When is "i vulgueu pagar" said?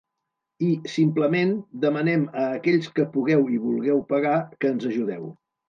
3.59-4.35